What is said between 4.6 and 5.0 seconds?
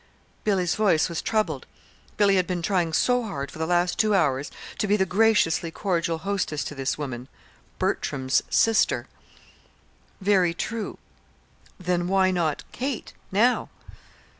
to be